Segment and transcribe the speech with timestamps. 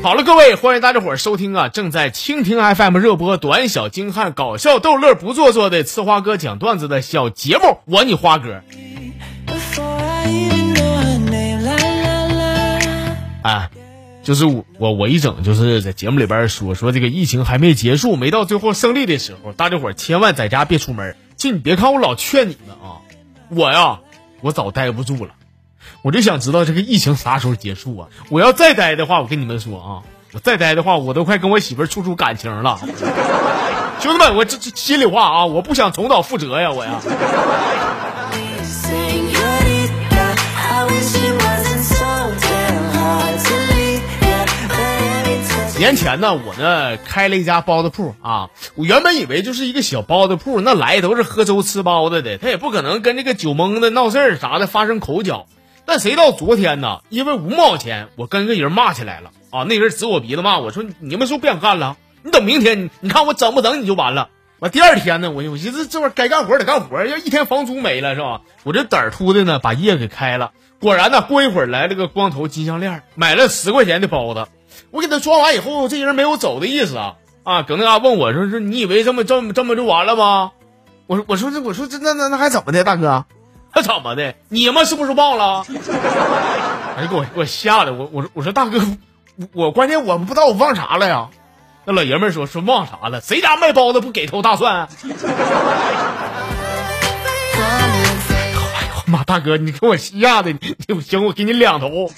[0.00, 8.62] 好了，各位，欢迎大家伙儿收听啊，正在蜻蜓 FM 热播短小精悍、搞笑逗乐、不做作的呲花哥讲段子的小节目，我你花哥。
[13.42, 13.70] 啊，
[14.22, 21.16] 就是我我我一整就是在节目里边说说这个疫情还没结束，没到最后胜利的时候，大家伙儿千万在家别出门。
[21.36, 23.02] 就你别看我老劝你们啊，
[23.50, 23.98] 我呀，
[24.40, 25.32] 我早待不住了。
[26.02, 28.08] 我就想知道这个疫情啥时候结束啊！
[28.30, 32.80] 我要再待的话，我跟你们说啊，我再待的话，我都快跟我媳妇处出感情了。
[34.00, 37.00] 兄弟们，我这这心里话啊，我不想重蹈覆辙呀，我呀。
[45.78, 48.50] 年前呢，我呢开了一家包子铺啊。
[48.74, 55.46] 我原本以为就是一个小包子铺，那来都是喝粥吃包子的，他也不可能跟这个酒蒙子闹事儿啥的发生口角。
[55.88, 57.00] 但谁到昨天呢？
[57.08, 59.64] 因为五毛钱，我跟个人骂起来了啊！
[59.66, 61.96] 那人指我鼻子骂我说：“你们是不是不想干了？
[62.22, 64.28] 你等明天，你看我整不整你就完了。”
[64.60, 68.42] 完第二天呢，我我寻思这玩意儿该干活得干活，要一天房租没了是吧？
[68.64, 70.50] 我这胆儿突的呢，把业给开了。
[70.78, 74.46] 果然呢，过一会儿来了个光头金项链，买了十块钱的包子。
[74.90, 77.62] 我给他装完以后，这人没有走的意思啊啊！
[77.62, 80.52] 搁那嘎问我说：“是你以为这么这么这么就完了吗？”
[81.08, 83.24] 我说：“我说这我说这那那那还怎么的，大哥？”
[83.82, 84.34] 他怎么的？
[84.48, 85.64] 你们是不是忘了？
[86.96, 87.92] 哎，给我给我吓的！
[87.92, 88.80] 我我说我说大哥，
[89.52, 91.28] 我关键我不知道我忘啥了呀？
[91.84, 93.20] 那老爷们说说忘啥了？
[93.20, 94.88] 谁家卖包子不给头大蒜？
[97.58, 99.22] 哎呦妈！
[99.24, 100.52] 大哥，你给我吓的！
[100.52, 102.10] 你行，我给你两头。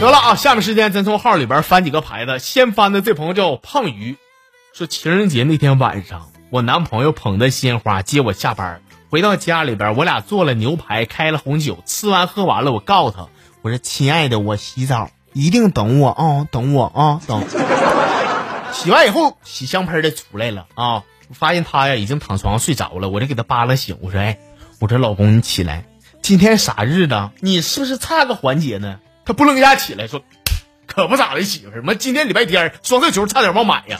[0.00, 0.34] 得了啊！
[0.36, 2.38] 下面时间咱从号里边翻几个牌子。
[2.38, 4.16] 先翻的这朋友叫胖鱼，
[4.72, 13.28] 说情人节那天晚上，我男朋友捧着鲜花接我下班，回到家里边，我俩做了牛排，开了红酒，吃完喝完了，我告诉他，
[13.62, 17.44] 我说亲爱的，我洗澡，一定等我啊，等我啊，等。
[18.72, 24.38] 洗完以后，洗香喷的出来了啊，我发现他呀已经躺床上睡着了，我就给他扒拉醒，我说哎，
[24.78, 25.86] 我说老公你起来，
[26.22, 27.30] 今天啥日子？
[27.40, 29.00] 你是不是差个环节呢？
[29.28, 30.22] 他不楞一下起来说
[30.88, 33.98] ：“可不咋的，媳妇儿，妈今天礼拜天，双色球差点忘买呀。”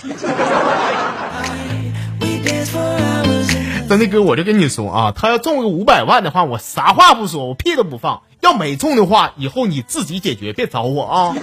[3.86, 11.34] 真的哥，我就跟你说啊，他要中个五百万的话，我啥话不说，我屁都不放；要没中的话，以后你自己解决，别找我啊。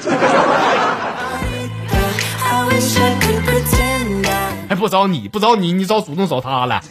[4.67, 6.81] 还 不找你，不找你，你找主动找他了。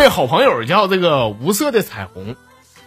[0.00, 2.34] 位好朋友叫这个无色的彩虹，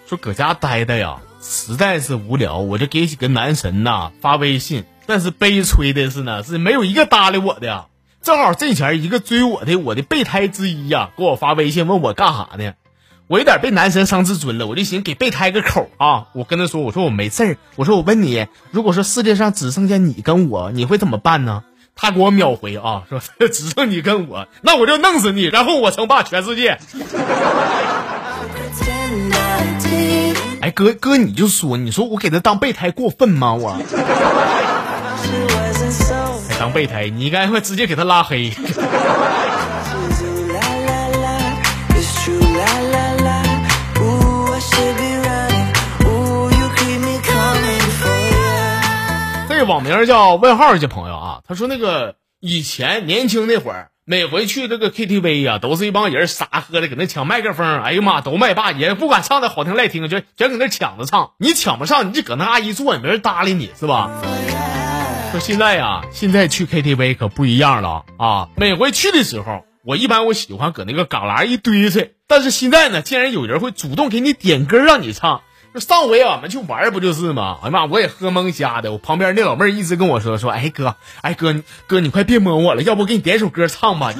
[0.08, 4.84] 说搁家待的呀，实在是无聊，我就给几个男神呐发微信。
[5.06, 7.86] 但是悲催的是呢，是没有一个搭理我的。
[8.24, 12.74] 正好这前一个追我的我的备胎之一呀，给我发微信问我干啥呢？
[13.28, 16.30] 我有点被男神伤自尊了，我就寻给备胎个口啊。
[16.34, 21.64] 我跟他说，我说我没事儿，我说我问你，如果说世界上只剩下你跟我，你会怎么办呢？
[21.96, 26.78] 他给我秒回啊， 说 只剩你跟我，那我就弄死你，然后我称霸全世界。
[30.62, 33.54] 哎，哥哥，你就说，你说我给他当备胎过分吗？
[33.54, 33.70] 我
[36.50, 38.50] 还当备胎，你应该会直接给他拉黑。
[49.74, 61.32] 网名叫问号这朋友啊，他说那个以前年轻那会儿，每回去这个 KTV 呀，都是一帮人傻喝的，搁那抢麦克风，哎呀妈，都麦霸，也不管唱的好听赖听，就全搁那抢着唱。
[61.40, 64.12] 你抢不上，你就搁那阿姨坐，也没人搭理你，是吧？
[65.32, 68.50] 说现在呀，现在去 KTV 可不一样了啊！
[68.56, 75.42] 每回去的时候，我一般我喜欢搁那个旮旯一堆去，但是现在呢，竟然有人会主动给你点歌让你唱。
[75.80, 77.58] 上回俺们去玩不就是吗？
[77.64, 78.92] 哎呀妈，我也喝蒙瞎的。
[78.92, 81.56] 我旁边那老妹儿一直跟我说说，哎哥，哎哥，
[81.88, 84.14] 哥你快别摸我了，要不给你点首歌唱吧。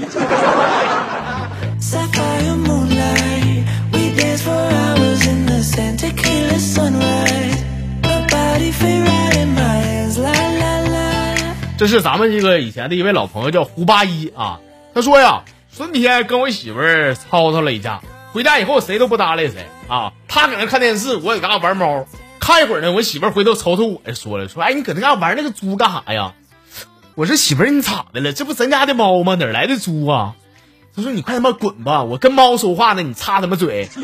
[11.78, 14.60] 这是咱们这个以前的一位老朋友叫胡八一啊，
[14.96, 18.02] 他说呀，昨天跟我媳妇儿吵吵了一架。
[18.34, 20.12] 回家以后谁都不搭理谁啊！
[20.28, 22.06] 他搁那看电视，我搁那玩猫。
[22.40, 26.34] 看一会儿呢，我媳妇回头瞅瞅我，说了说：“哎，你搁那嘎玩那个猪干啥呀？”
[27.16, 28.34] 我说：“媳妇，你咋的了？
[28.34, 29.36] 这不咱家的猫吗？
[29.36, 30.34] 哪来的猪啊？”
[30.96, 32.04] 他说：“你快他妈滚吧！
[32.04, 33.88] 我跟猫说话呢，你插他妈嘴。”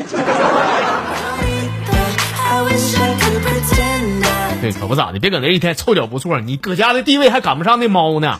[4.62, 8.38] 对，可不咋的，别搁那一天臭脚不错，你搁家的地位还赶不上那猫呢。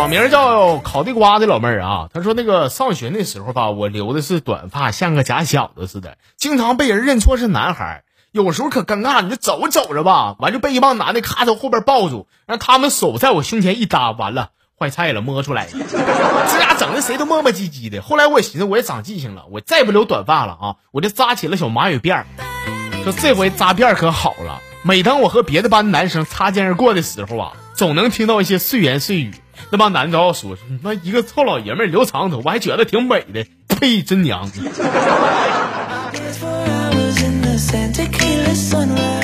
[0.00, 8.02] 网名叫烤地瓜的老妹儿啊，她说那个上学那时候吧，我留的是短发，像个假小子似的，经常被人认错是男孩。
[8.32, 14.48] 有时候可尴尬，你就走着走着吧，完就被一帮男的咔从后边抱住，让他们手在我胸前一搭，完了
[14.78, 18.00] 坏菜了，摸出来了，这俩整的谁都磨磨唧唧的。
[18.00, 22.26] 后来我也寻思，我也长记性了，我再不留短发了啊，我就扎起了小马尾辫儿。
[23.04, 29.32] 说这回扎辫儿可好了，每当我和别的班男生擦肩而过的时候啊，总能听到一些碎言碎语。
[29.70, 34.50] 那帮男的都要说，你妈一个臭老爷们留长头发还觉得挺美的，呸，真娘！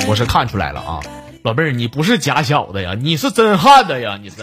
[0.07, 0.99] 我是看出来了啊，
[1.43, 4.37] 老妹儿，你不是假小子呀，你是真汉子呀，你是。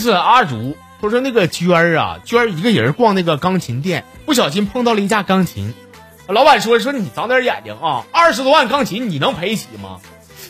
[0.00, 5.72] 是阿竹，他说那个娟儿啊，娟儿一个人逛那个钢琴店，不小心碰到了一架钢琴。
[6.26, 9.98] 老板说说你长点眼睛啊，二十多万钢琴你能赔起吗？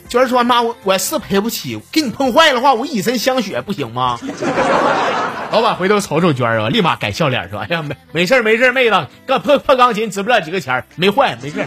[0.08, 4.18] 娟儿说妈我我是赔不起，给你碰坏的话我以身相许不行吗？
[5.52, 11.66] 老板回头瞅瞅娟儿啊，立马改笑脸说哎呀没没事没事妹子，干破破钢琴值不了几个钱儿没坏没事。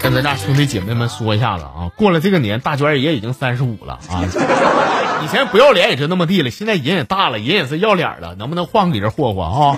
[0.00, 4.22] 跟咱家兄弟姐妹们说一下子啊，过了这个年，大娟儿也已经三十五了啊。
[5.24, 9.76] 以前不要脸也就那么地了，现在人也大了，人也是要脸了，能不能换个人霍霍啊？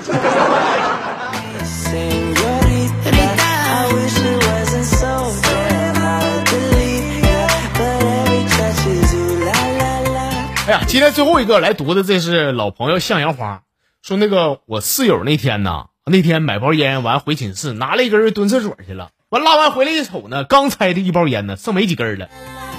[10.67, 13.63] 哎呀，今天最后一个来读的，这是老朋友向阳花，
[14.03, 19.09] 说那个我室友那天呢，那天买包烟完回寝室拿了一根蹲厕所去了。
[19.31, 22.29] 完拉完回来一瞅呢，刚拆的一包烟呢，剩没几根了。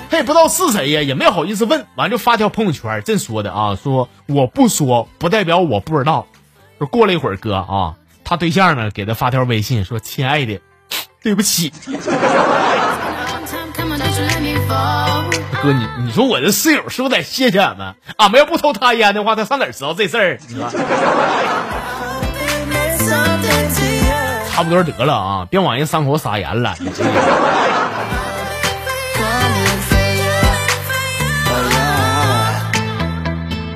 [0.09, 1.85] 他也不知道是谁呀，也没好意思问。
[1.93, 6.25] 完就发条朋友圈，这说的啊，说我不说不代表我不知道。
[6.79, 7.93] 说过了一会儿，哥啊，
[8.23, 10.59] 他对象呢给他发条微信说：“亲爱的，
[11.21, 11.71] 对不起。”
[15.61, 17.93] 哥，你你说我这室友是不是得谢谢俺们？
[18.17, 20.39] 俺们要不抽他烟的话，他上哪知道这事儿？
[20.47, 20.67] 你说。
[24.59, 25.47] 差不多得了啊！
[25.49, 26.75] 别往人伤口撒盐了。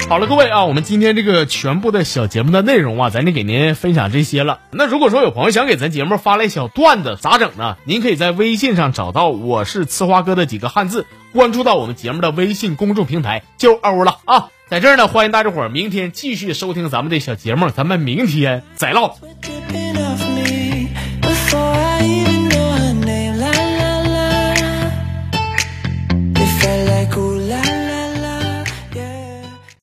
[0.10, 4.60] 好了，各位啊，我们今天这个全部的小节目的内容啊，咱就给您分享这些了。
[4.72, 7.78] 那如果说有朋友想给咱节目发来小段子，咋整呢？
[7.86, 14.50] 您可以在微信上找到“我是呲花哥”的几个汉字，关注到我们节目的微信公众平台就欧了啊！
[14.68, 19.16] 在这儿呢，欢迎大家伙儿明天继续收听咱们的小节目，咱们明天再唠。